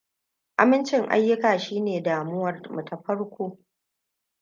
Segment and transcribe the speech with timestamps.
[0.61, 3.45] Amincin ayyuka shine damuwar mu ta farko.